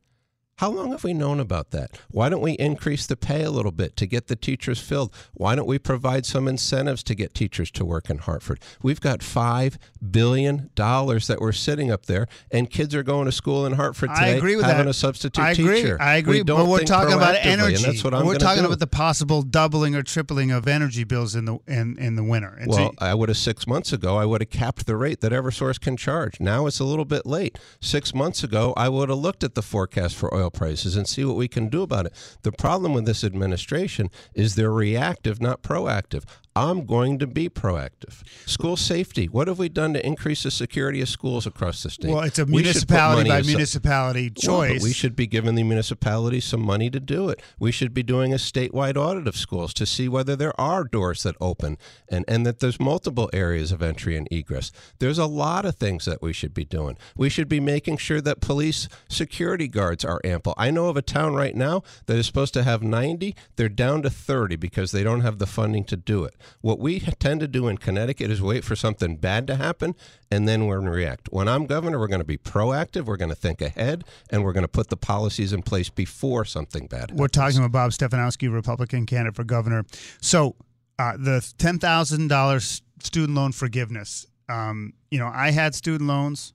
[0.59, 1.99] How long have we known about that?
[2.13, 5.13] Why don't we increase the pay a little bit to get the teachers filled?
[5.33, 8.61] Why don't we provide some incentives to get teachers to work in Hartford?
[8.81, 9.77] We've got $5
[10.13, 14.21] billion that we're sitting up there, and kids are going to school in Hartford today
[14.21, 14.91] I agree with having that.
[14.91, 15.83] a substitute I agree.
[15.83, 16.01] teacher.
[16.01, 17.83] I agree, we but we're talking about energy.
[17.83, 18.69] that's what I'm we're talking do.
[18.69, 22.57] about the possible doubling or tripling of energy bills in the in, in the winter.
[22.61, 25.21] And well, so, I would have six months ago, I would have capped the rate
[25.21, 26.39] that EverSource can charge.
[26.39, 27.59] Now it's a little bit late.
[27.81, 31.25] Six months ago, I would have looked at the forecast for oil prices and see
[31.25, 32.13] see what we can do about it.
[32.43, 36.25] The problem with this administration is they're reactive, not proactive.
[36.57, 38.23] I'm going to be proactive.
[38.47, 39.27] School safety.
[39.27, 42.13] What have we done to increase the security of schools across the state?
[42.13, 44.81] Well, it's a municipality by municipality choice.
[44.81, 47.43] Well, we should be giving the municipality some money to do it.
[47.59, 51.25] We should be doing a statewide audit of schools to see whether there are doors
[51.25, 51.77] that open
[52.09, 54.71] and, and that there's multiple areas of entry and egress.
[55.01, 56.97] There's a lot of things that we should be doing.
[57.17, 60.55] We should be making sure that police security guards are ample.
[60.57, 63.35] I know of a town right now that is supposed to have 90.
[63.57, 66.37] They're down to 30 because they don't have the funding to do it.
[66.61, 69.95] What we tend to do in Connecticut is wait for something bad to happen
[70.31, 71.29] and then we're going to react.
[71.31, 74.53] When I'm governor, we're going to be proactive, we're going to think ahead, and we're
[74.53, 77.21] going to put the policies in place before something bad happens.
[77.21, 79.85] We're talking about Bob Stefanowski, Republican candidate for governor.
[80.21, 80.57] So
[80.99, 84.27] uh, the $10,000 student loan forgiveness.
[84.49, 86.53] Um, you know, I had student loans,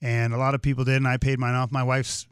[0.00, 1.72] and a lot of people did, and I paid mine off.
[1.72, 2.26] My wife's,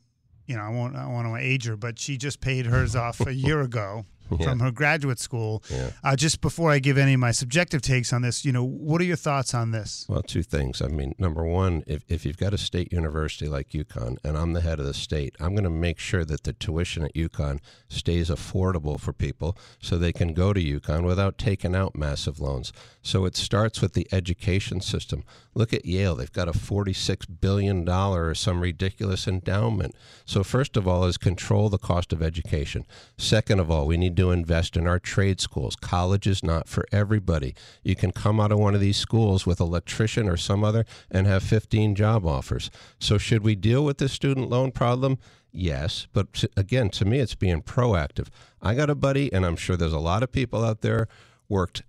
[0.46, 3.34] you know, I won't, I won't age her, but she just paid hers off a
[3.34, 4.04] year ago
[4.38, 4.50] Yeah.
[4.50, 5.62] from her graduate school.
[5.70, 5.90] Yeah.
[6.04, 9.00] Uh, just before I give any of my subjective takes on this, you know, what
[9.00, 10.06] are your thoughts on this?
[10.08, 10.80] Well, two things.
[10.82, 14.52] I mean, number one, if, if you've got a state university like UConn and I'm
[14.52, 17.60] the head of the state, I'm going to make sure that the tuition at UConn
[17.88, 22.72] stays affordable for people so they can go to UConn without taking out massive loans.
[23.02, 25.24] So it starts with the education system.
[25.54, 26.14] Look at Yale.
[26.14, 29.94] They've got a $46 billion or some ridiculous endowment.
[30.24, 32.86] So, first of all, is control the cost of education.
[33.18, 35.76] Second of all, we need to invest in our trade schools.
[35.76, 37.54] College is not for everybody.
[37.82, 41.26] You can come out of one of these schools with electrician or some other and
[41.26, 42.70] have 15 job offers.
[42.98, 45.18] So, should we deal with the student loan problem?
[45.52, 48.28] Yes, but again, to me, it's being proactive.
[48.62, 51.08] I got a buddy, and I'm sure there's a lot of people out there
[51.48, 51.82] worked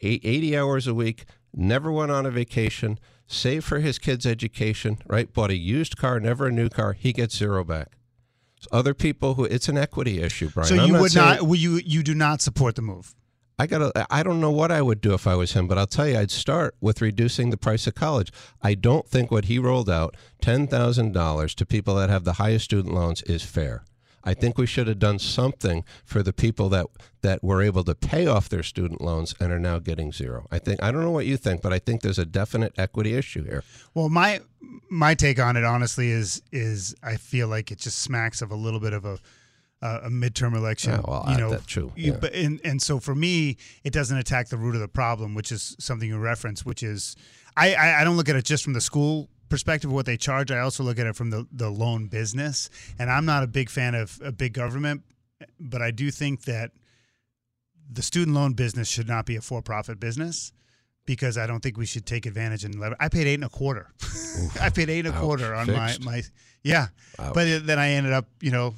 [0.00, 5.32] 80 hours a week, never went on a vacation, saved for his kids' education, right?
[5.32, 6.92] Bought a used car, never a new car.
[6.92, 7.96] He gets zero back.
[8.72, 10.68] Other people who it's an equity issue, Brian.
[10.68, 13.14] so I'm you would saying- not, well, you you do not support the move.
[13.58, 15.78] I got to I don't know what I would do if I was him, but
[15.78, 18.30] I'll tell you I'd start with reducing the price of college.
[18.62, 22.94] I don't think what he rolled out, $10,000 to people that have the highest student
[22.94, 23.84] loans is fair.
[24.26, 26.86] I think we should have done something for the people that
[27.22, 30.46] that were able to pay off their student loans and are now getting zero.
[30.50, 33.14] I think I don't know what you think, but I think there's a definite equity
[33.14, 33.62] issue here.
[33.94, 34.40] Well, my
[34.90, 38.56] my take on it, honestly, is is I feel like it just smacks of a
[38.56, 39.18] little bit of a
[39.82, 40.92] a, a midterm election.
[40.92, 42.18] Yeah, well, you know, that's true, you- yeah.
[42.20, 45.52] but and and so for me, it doesn't attack the root of the problem, which
[45.52, 47.14] is something you reference, which is
[47.56, 50.16] I I, I don't look at it just from the school perspective of what they
[50.16, 50.50] charge.
[50.50, 53.70] I also look at it from the the loan business, and I'm not a big
[53.70, 55.02] fan of, a big government,
[55.60, 56.72] but I do think that
[57.90, 60.52] the student loan business should not be a for profit business.
[61.06, 63.48] Because I don't think we should take advantage and lever- I paid eight and a
[63.48, 63.92] quarter.
[64.60, 65.22] I paid eight and a Ouch.
[65.22, 66.00] quarter on Fixed?
[66.02, 66.22] my my
[66.64, 66.88] yeah.
[67.20, 67.32] Ouch.
[67.32, 68.74] But then I ended up, you know,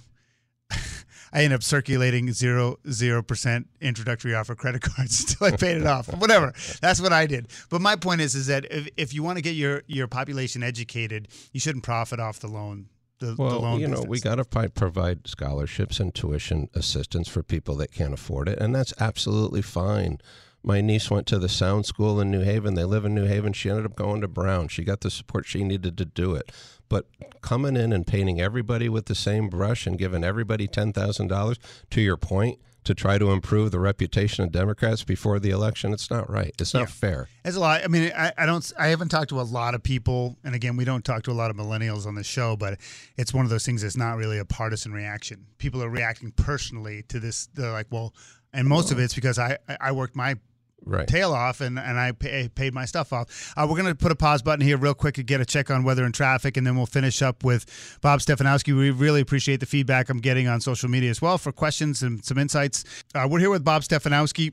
[1.33, 5.87] I ended up circulating zero zero percent introductory offer credit cards until I paid it
[5.87, 6.09] off.
[6.14, 6.53] Whatever.
[6.81, 7.49] That's what I did.
[7.71, 10.62] But my point is, is that if, if you want to get your your population
[10.62, 12.87] educated, you shouldn't profit off the loan.
[13.21, 17.43] The, the Well, loan you know, we got to provide scholarships and tuition assistance for
[17.43, 20.19] people that can't afford it, and that's absolutely fine.
[20.62, 22.75] My niece went to the Sound School in New Haven.
[22.75, 23.53] They live in New Haven.
[23.53, 24.68] She ended up going to Brown.
[24.68, 26.51] She got the support she needed to do it.
[26.88, 27.07] But
[27.42, 31.59] coming in and painting everybody with the same brush and giving everybody ten thousand dollars,
[31.90, 36.11] to your point, to try to improve the reputation of Democrats before the election, it's
[36.11, 36.55] not right.
[36.59, 36.87] It's not Yeah.
[36.87, 37.29] fair.
[37.44, 37.85] It's a lot.
[37.85, 38.73] I mean, I, I don't.
[38.79, 41.35] I haven't talked to a lot of people, and again, we don't talk to a
[41.35, 42.57] lot of millennials on the show.
[42.57, 42.79] But
[43.18, 45.47] it's one of those things that's not really a partisan reaction.
[45.59, 47.49] People are reacting personally to this.
[47.53, 48.14] They're like, well,
[48.52, 50.37] and most of it's because I I worked my
[50.84, 51.08] Right.
[51.08, 53.52] tail off and, and I pay, paid my stuff off.
[53.56, 55.70] Uh, we're going to put a pause button here real quick to get a check
[55.72, 58.74] on weather and traffic, and then we'll finish up with Bob Stefanowski.
[58.78, 62.24] We really appreciate the feedback I'm getting on social media as well for questions and
[62.24, 62.84] some insights.
[63.12, 64.52] Uh, we're here with Bob Stefanowski.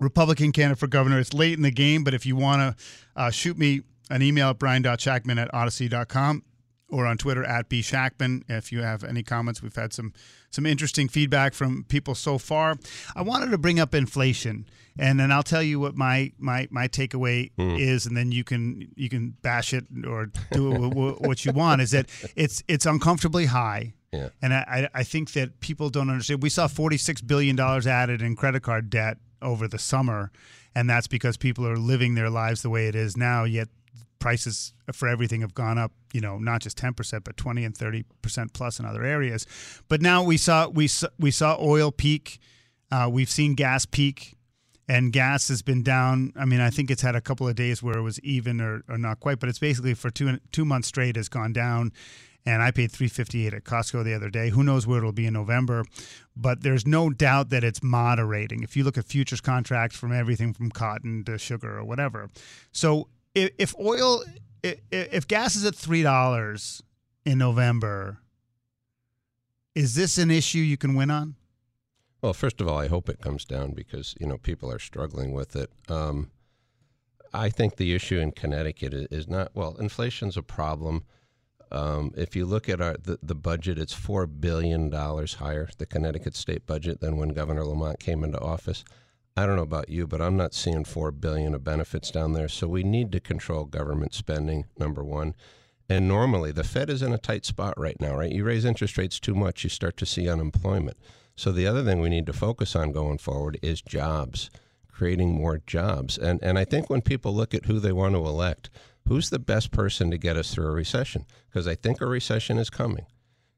[0.00, 1.18] Republican candidate for governor.
[1.18, 2.84] It's late in the game, but if you want to
[3.16, 6.42] uh, shoot me an email at brian.shactman at audacy.com
[6.90, 8.42] or on Twitter at bshactman.
[8.48, 10.12] If you have any comments, we've had some
[10.50, 12.76] some interesting feedback from people so far.
[13.14, 14.66] I wanted to bring up inflation,
[14.98, 17.76] and then I'll tell you what my my my takeaway hmm.
[17.76, 21.52] is, and then you can you can bash it or do wh- wh- what you
[21.52, 21.80] want.
[21.82, 23.94] Is that it's it's uncomfortably high.
[24.12, 24.30] Yeah.
[24.40, 26.42] And I, I- I think that people don't understand.
[26.42, 30.30] We saw $46 billion added in credit card debt over the summer,
[30.74, 33.68] and that's because people are living their lives the way it is now, yet
[34.18, 38.52] prices for everything have gone up, you know, not just 10%, but 20 and 30%
[38.52, 39.46] plus in other areas.
[39.88, 42.38] But now we saw we saw, we saw oil peak.
[42.90, 44.38] Uh, we've seen gas peak
[44.88, 46.32] and gas has been down.
[46.34, 48.82] I mean, I think it's had a couple of days where it was even or,
[48.88, 51.92] or not quite, but it's basically for two two months straight has gone down.
[52.46, 54.48] And I paid three fifty eight at Costco the other day.
[54.48, 55.84] Who knows where it'll be in November?
[56.34, 58.62] But there's no doubt that it's moderating.
[58.62, 62.30] If you look at futures contracts from everything from cotton to sugar or whatever,
[62.72, 64.24] so if, if oil,
[64.62, 66.82] if, if gas is at three dollars
[67.24, 68.18] in November,
[69.74, 71.36] is this an issue you can win on?
[72.20, 75.32] Well, first of all, I hope it comes down because you know people are struggling
[75.32, 75.70] with it.
[75.88, 76.30] Um,
[77.32, 79.76] I think the issue in Connecticut is, not well.
[79.78, 81.04] Inflation's a problem.
[81.70, 85.86] Um, if you look at our the, the budget, it's four billion dollars higher the
[85.86, 88.84] Connecticut state budget than when Governor Lamont came into office.
[89.36, 92.48] I don't know about you, but I'm not seeing four billion of benefits down there.
[92.48, 94.66] So we need to control government spending.
[94.78, 95.34] Number one.
[95.90, 98.30] And normally, the Fed is in a tight spot right now, right?
[98.30, 100.98] You raise interest rates too much, you start to see unemployment.
[101.34, 104.50] So the other thing we need to focus on going forward is jobs,
[104.90, 106.18] creating more jobs.
[106.18, 108.70] And and I think when people look at who they want to elect,
[109.06, 111.24] who's the best person to get us through a recession?
[111.48, 113.06] Because I think a recession is coming.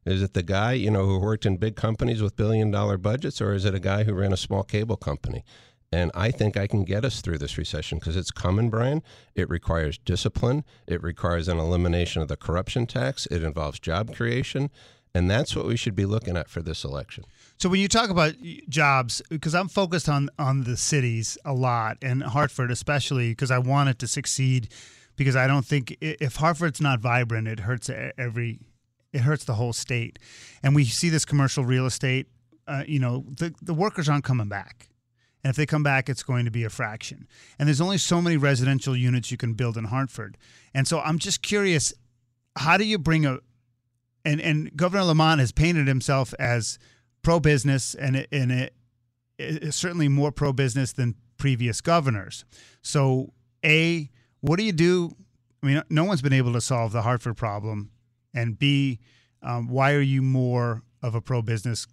[0.05, 3.41] Is it the guy, you know, who worked in big companies with billion dollar budgets,
[3.41, 5.45] or is it a guy who ran a small cable company?
[5.93, 9.03] And I think I can get us through this recession because it's coming, Brian.
[9.35, 10.65] It requires discipline.
[10.87, 13.27] It requires an elimination of the corruption tax.
[13.27, 14.71] It involves job creation.
[15.13, 17.25] And that's what we should be looking at for this election.
[17.59, 18.35] So when you talk about
[18.69, 23.59] jobs, because I'm focused on on the cities a lot and Hartford especially, because I
[23.59, 24.69] want it to succeed.
[25.17, 28.61] Because I don't think if Hartford's not vibrant, it hurts every,
[29.13, 30.19] it hurts the whole state.
[30.63, 32.27] And we see this commercial real estate.
[32.67, 34.89] Uh, you know, the the workers aren't coming back.
[35.43, 37.27] And if they come back, it's going to be a fraction.
[37.59, 40.37] And there's only so many residential units you can build in Hartford.
[40.75, 41.95] And so I'm just curious,
[42.57, 43.39] how do you bring a
[44.25, 46.79] and and Governor Lamont has painted himself as
[47.23, 48.75] pro business and it, and it
[49.73, 52.45] certainly more pro business than previous governors.
[52.83, 53.33] So,
[53.65, 55.11] a what do you do?
[55.63, 57.91] I mean, no one's been able to solve the Hartford problem.
[58.35, 59.01] And B,
[59.43, 61.87] um, why are you more of a pro business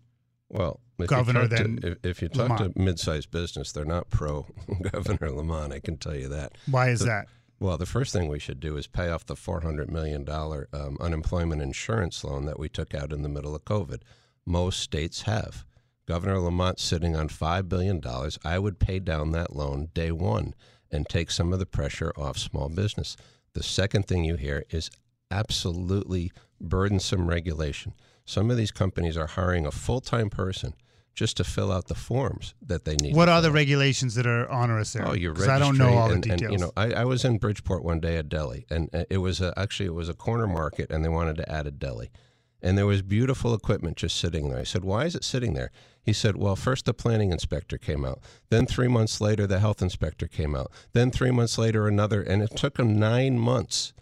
[0.50, 2.76] well, if governor you than to, if, if, you talk Lamont.
[2.76, 4.46] to mid-sized business, they're not pro
[4.92, 5.74] Governor Lamont.
[5.74, 6.54] I can tell you that.
[6.70, 7.28] Why is The- that?
[7.60, 10.70] Well, the first thing we should do is pay off the four hundred million dollar
[10.72, 14.04] um, unemployment insurance loan that we took out in the middle of COVID.
[14.46, 15.66] Most states have.
[16.06, 18.38] Governor Lamont sitting on five billion dollars.
[18.46, 20.54] I would pay down that loan day one
[20.92, 23.18] and take some of the pressure off small business.
[23.54, 24.92] The second thing you hear is
[25.32, 27.94] absolutely burdensome regulation.
[28.26, 30.74] Some of these companies are hiring a full time person
[31.14, 33.16] just to fill out the forms that they need.
[33.16, 35.08] What are the regulations that are onerous there?
[35.08, 36.52] Oh, your 'Cause I don't know all and, the and, details.
[36.52, 39.54] you know, I, I was in Bridgeport one day at deli, and it was a,
[39.58, 42.12] actually it was a corner market, and they wanted to add a deli,
[42.62, 44.60] and there was beautiful equipment just sitting there.
[44.60, 45.72] I said, "Why is it sitting there?"
[46.04, 49.82] He said, "Well, first the planning inspector came out, then three months later the health
[49.82, 53.94] inspector came out, then three months later another, and it took him nine months."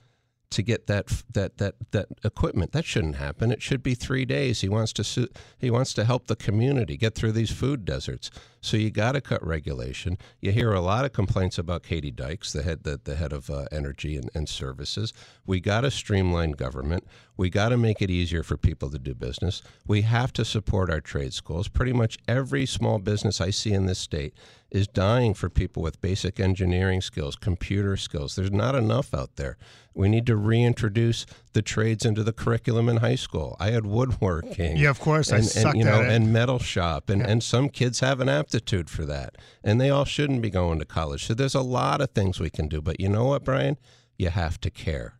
[0.56, 2.72] To get that that that that equipment.
[2.72, 3.52] That shouldn't happen.
[3.52, 4.62] It should be three days.
[4.62, 8.32] He wants to he wants to help the community get through these food deserts.
[8.66, 10.18] So you got to cut regulation.
[10.42, 13.50] You hear a lot of complaints about Katie Dykes, the head the, the head of
[13.50, 15.14] uh, energy and, and services.
[15.46, 17.06] We got to streamline government.
[17.38, 19.62] We got to make it easier for people to do business.
[19.86, 21.68] We have to support our trade schools.
[21.68, 24.34] Pretty much every small business I see in this state
[24.72, 28.36] is dying for people with basic engineering skills, computer skills.
[28.36, 29.58] There's not enough out there.
[29.94, 33.56] We need to reintroduce the trades into the curriculum in high school.
[33.60, 34.76] I had woodworking.
[34.76, 36.12] Yeah, of course, I and, sucked and, you know, at it.
[36.12, 38.55] and metal shop, and, and some kids have an aptitude
[38.90, 41.26] for that, and they all shouldn't be going to college.
[41.26, 42.82] So there's a lot of things we can do.
[42.82, 43.78] But you know what, Brian?
[44.18, 45.16] You have to care.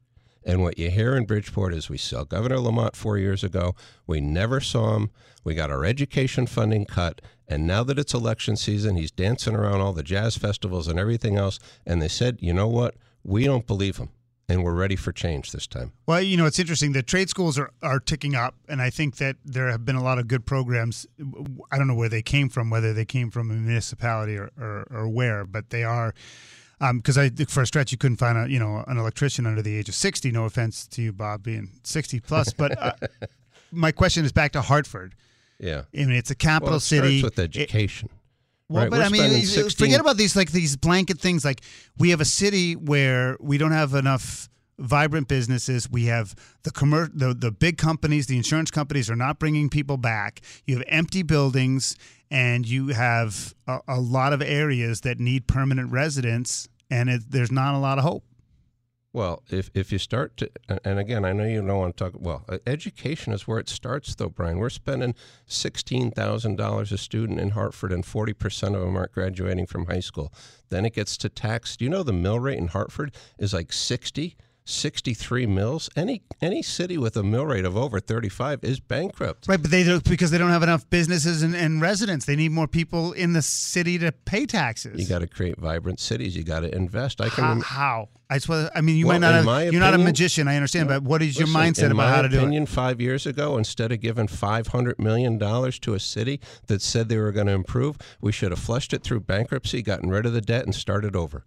[0.46, 3.76] And what you hear in Bridgeport is we saw Governor Lamont four years ago.
[4.06, 5.10] We never saw him.
[5.44, 7.20] We got our education funding cut.
[7.48, 11.36] And now that it's election season, he's dancing around all the jazz festivals and everything
[11.36, 11.60] else.
[11.86, 12.96] And they said, you know what?
[13.24, 14.10] We don't believe him.
[14.48, 15.92] And we're ready for change this time.
[16.06, 16.92] Well, you know, it's interesting.
[16.92, 20.04] The trade schools are, are ticking up, and I think that there have been a
[20.04, 21.08] lot of good programs.
[21.72, 24.88] I don't know where they came from, whether they came from a municipality or, or,
[24.92, 26.14] or where, but they are.
[26.80, 29.76] Because I for a stretch you couldn't find a you know an electrician under the
[29.76, 30.30] age of sixty.
[30.30, 32.52] No offense to you, Bob, being sixty plus.
[32.54, 32.94] But uh,
[33.72, 35.16] my question is back to Hartford.
[35.60, 35.84] Yeah.
[35.94, 37.20] I mean, it's a capital well, it city.
[37.20, 38.10] starts with education.
[38.70, 38.92] Well, right?
[38.92, 41.46] but I mean, 16 forget about these like these blanket things.
[41.46, 41.62] Like
[41.98, 44.50] we have a city where we don't have enough
[44.80, 45.90] vibrant businesses.
[45.90, 49.98] We have the commer- the the big companies, the insurance companies are not bringing people
[49.98, 50.42] back.
[50.66, 51.96] You have empty buildings,
[52.32, 57.52] and you have a, a lot of areas that need permanent residents, and it, there's
[57.52, 58.24] not a lot of hope.
[59.16, 60.52] Well, if, if you start to,
[60.84, 64.14] and again, I know you don't want to talk, well, education is where it starts,
[64.14, 64.60] though, Brian.
[64.60, 65.16] We're spending
[65.48, 70.34] $16,000 a student in Hartford, and 40% of them aren't graduating from high school.
[70.68, 71.78] Then it gets to tax.
[71.78, 74.36] Do you know the mill rate in Hartford is like 60?
[74.66, 75.90] 63 mills.
[75.96, 79.48] Any any city with a mill rate of over 35 is bankrupt.
[79.48, 82.26] Right, but they don't because they don't have enough businesses and, and residents.
[82.26, 85.00] They need more people in the city to pay taxes.
[85.00, 86.36] You got to create vibrant cities.
[86.36, 87.22] You got to invest.
[87.22, 88.10] I can how, rem- how?
[88.30, 88.70] I suppose.
[88.74, 89.46] I mean, you Well, might not.
[89.46, 90.48] Have, you're not a magician.
[90.48, 92.40] I understand, but what is your Listen, mindset about how to do it?
[92.40, 96.82] opinion, five years ago, instead of giving five hundred million dollars to a city that
[96.82, 100.26] said they were going to improve, we should have flushed it through bankruptcy, gotten rid
[100.26, 101.46] of the debt, and started over.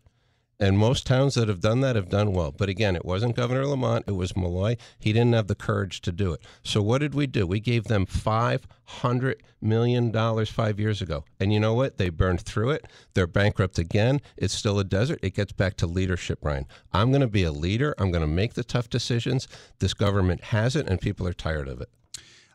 [0.60, 2.50] And most towns that have done that have done well.
[2.50, 4.76] But again, it wasn't Governor Lamont; it was Malloy.
[4.98, 6.40] He didn't have the courage to do it.
[6.64, 7.46] So what did we do?
[7.46, 11.98] We gave them five hundred million dollars five years ago, and you know what?
[11.98, 12.86] They burned through it.
[13.14, 14.20] They're bankrupt again.
[14.36, 15.20] It's still a desert.
[15.22, 16.66] It gets back to leadership, Brian.
[16.92, 17.94] I'm going to be a leader.
[17.96, 19.46] I'm going to make the tough decisions.
[19.78, 21.88] This government hasn't, and people are tired of it.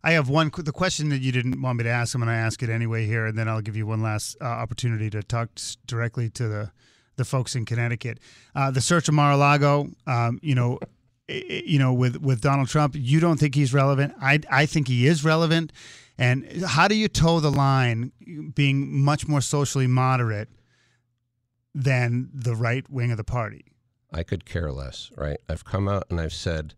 [0.03, 0.51] I have one.
[0.53, 3.05] The question that you didn't want me to ask, I'm going to ask it anyway
[3.05, 5.51] here, and then I'll give you one last uh, opportunity to talk
[5.87, 6.71] directly to the
[7.15, 8.19] the folks in Connecticut.
[8.55, 10.79] Uh, the search of Mar-a-Lago, um, you know,
[11.27, 14.13] you know, with with Donald Trump, you don't think he's relevant.
[14.21, 15.71] I I think he is relevant.
[16.17, 18.11] And how do you toe the line,
[18.53, 20.49] being much more socially moderate
[21.73, 23.65] than the right wing of the party?
[24.11, 25.39] I could care less, right?
[25.49, 26.75] I've come out and I've said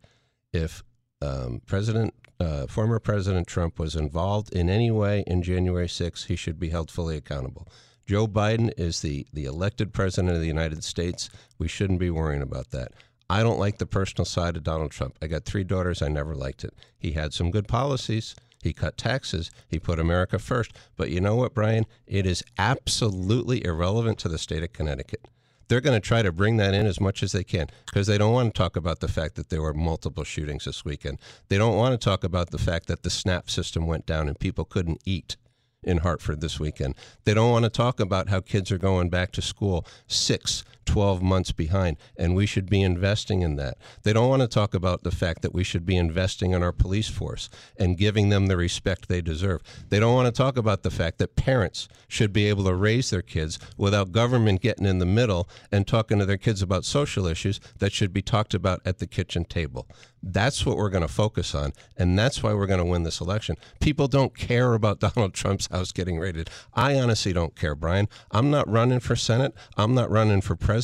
[0.54, 0.84] if
[1.22, 6.38] um, President, uh, former President Trump was involved in any way in January 6th, he
[6.38, 7.68] should be held fully accountable.
[8.06, 11.30] Joe Biden is the, the elected president of the United States.
[11.58, 12.92] We shouldn't be worrying about that.
[13.30, 15.18] I don't like the personal side of Donald Trump.
[15.22, 16.04] I got three daughters.
[16.04, 16.76] I never liked it.
[16.98, 18.36] He had some good policies.
[18.62, 19.50] He cut taxes.
[19.68, 20.74] He put America first.
[20.96, 21.86] But you know what, Brian?
[22.06, 25.28] It is absolutely irrelevant to the state of Connecticut.
[25.68, 28.20] They're going to try to bring that in as much as they can because they
[28.20, 31.18] don't want to talk about the fact that there were multiple shootings this weekend.
[31.48, 34.38] They don't want to talk about the fact that the SNAP system went down and
[34.40, 35.38] people couldn't eat
[35.86, 36.96] in Hartford this weekend.
[37.24, 41.22] They don't want to talk about how kids are going back to school six, 12
[41.22, 43.78] months behind, and we should be investing in that.
[44.04, 46.72] They don't want to talk about the fact that we should be investing in our
[46.72, 49.62] police force and giving them the respect they deserve.
[49.90, 53.10] They don't want to talk about the fact that parents should be able to raise
[53.10, 57.28] their kids without government getting in the middle and talking to their kids about social
[57.28, 59.88] issues that should be talked about at the kitchen table.
[60.22, 63.22] That's what we're going to focus on, and that's why we're going to win this
[63.22, 63.58] election.
[63.80, 66.50] People don't care about Donald Trump's house getting raided.
[66.74, 68.08] I honestly don't care, Brian.
[68.32, 69.54] I'm not running for Senate.
[69.78, 70.75] I'm not running for president.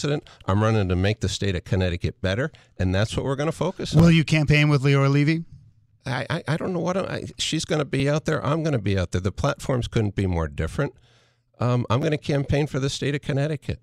[0.48, 3.56] I'm running to make the state of Connecticut better, and that's what we're going to
[3.56, 4.02] focus on.
[4.02, 5.44] Will you campaign with Leora Levy?
[6.06, 8.44] I, I, I don't know what I, she's going to be out there.
[8.46, 9.22] I'm going to be out there.
[9.22, 10.94] The platforms couldn't be more different.
[11.60, 13.80] Um, I'm going to campaign for the state of Connecticut.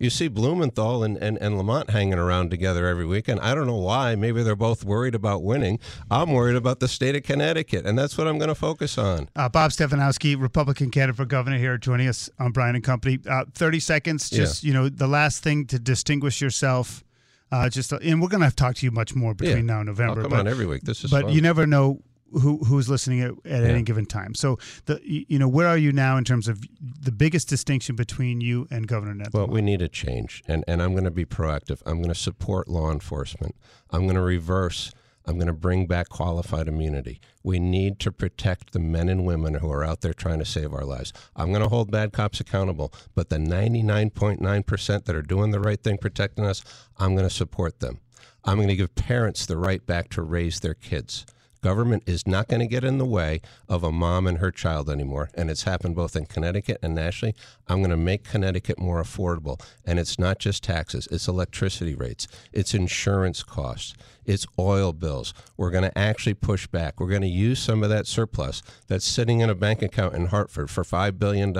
[0.00, 3.38] You see Blumenthal and, and, and Lamont hanging around together every weekend.
[3.40, 4.14] I don't know why.
[4.14, 5.78] Maybe they're both worried about winning.
[6.10, 9.28] I'm worried about the state of Connecticut, and that's what I'm going to focus on.
[9.36, 13.18] Uh, Bob Stefanowski, Republican candidate for governor here, joining us on Brian and Company.
[13.28, 17.04] Uh, 30 seconds, just, you know, the last thing to distinguish yourself.
[17.52, 19.74] Uh, just, and we're going to have to talk to you much more between Yeah.
[19.74, 20.20] now and November.
[20.20, 20.82] I'll come but, on every week.
[20.82, 21.32] This is but fun.
[21.32, 22.00] you never know
[22.32, 24.34] who who's listening at, at any given time.
[24.34, 27.96] So the you you know where are you now in terms of the biggest distinction
[27.96, 29.28] between you and Governor Ned?
[29.32, 31.82] Well, we need a change, and, and I'm going to be proactive.
[31.86, 33.56] I'm going to support law enforcement.
[33.90, 34.92] I'm going to reverse.
[35.26, 37.20] I'm going to bring back qualified immunity.
[37.42, 40.72] We need to protect the men and women who are out there trying to save
[40.72, 41.12] our lives.
[41.36, 45.80] I'm going to hold bad cops accountable, but the 99.9% that are doing the right
[45.80, 46.64] thing, protecting us,
[46.98, 48.00] I'm going to support them.
[48.44, 51.26] I'm going to give parents the right back to raise their kids.
[51.60, 54.88] Government is not going to get in the way of a mom and her child
[54.88, 55.30] anymore.
[55.34, 57.34] And it's happened both in Connecticut and nationally.
[57.68, 59.60] I'm going to make Connecticut more affordable.
[59.84, 63.94] And it's not just taxes, it's electricity rates, it's insurance costs,
[64.24, 65.34] it's oil bills.
[65.56, 67.00] We're going to actually push back.
[67.00, 70.26] We're going to use some of that surplus that's sitting in a bank account in
[70.26, 71.52] Hartford for $5 billion.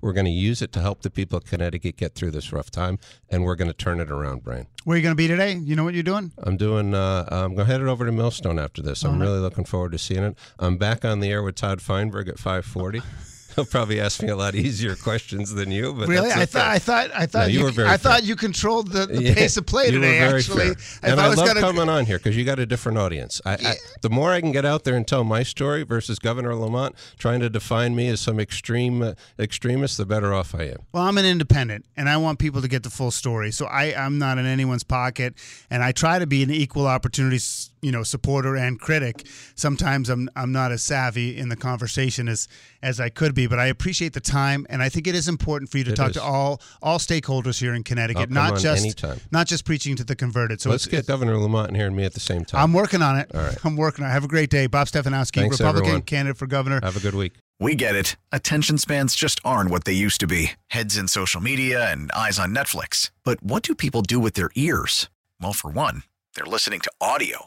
[0.00, 2.70] We're going to use it to help the people of Connecticut get through this rough
[2.70, 2.98] time.
[3.28, 4.66] And we're going to turn it around, Brian.
[4.84, 5.54] Where are you going to be today?
[5.54, 6.32] You know what you're doing?
[6.38, 6.94] I'm doing.
[6.94, 9.04] Uh, I'm going to head it over to Millstone after this.
[9.04, 10.38] I'm really looking forward to seeing it.
[10.58, 13.02] I'm back on the air with Todd Feinberg at 5:40.
[13.58, 15.92] He'll probably ask me a lot easier questions than you.
[15.92, 16.30] But Really?
[16.30, 16.46] I okay.
[16.46, 19.06] thought I thought I thought No, you you, were very I thought you controlled the,
[19.06, 20.18] the Yeah, pace of play today.
[20.20, 21.10] actually, fair.
[21.10, 23.40] and I, was love gonna- coming on here because you got a different audience.
[23.44, 26.54] I, I, the more I can get out there and tell my story versus Governor
[26.54, 30.78] Lamont trying to define me as some extreme uh, extremist, the better off I am.
[30.92, 33.50] Well, I'm an independent, and I want people to get the full story.
[33.50, 35.34] So I, I'm not in anyone's pocket,
[35.70, 39.26] and I try to be an equal opportunities, you know, supporter and critic.
[39.54, 42.48] Sometimes I'm I'm not as savvy in the conversation as
[42.82, 45.70] as I could be, but I appreciate the time, and I think it is important
[45.70, 46.16] for you to It talk is.
[46.16, 49.20] to all all stakeholders here in Connecticut, oh, not just anytime.
[49.30, 50.60] not just preaching to the converted.
[50.60, 52.62] So Let's it's, get Governor Lamont in here and me at the same time.
[52.62, 53.30] I'm working on it.
[53.34, 53.56] All right.
[53.64, 54.14] I'm working on it.
[54.14, 56.02] Have a great day, Bob Stefanowski, Thanks, Republican everyone.
[56.02, 56.80] candidate for governor.
[56.82, 57.34] Have a good week.
[57.60, 58.14] We get it.
[58.30, 62.38] Attention spans just aren't what they used to be heads in social media and eyes
[62.38, 63.10] on Netflix.
[63.24, 65.08] But what do people do with their ears?
[65.40, 66.04] Well, for one,
[66.34, 67.46] they're listening to audio.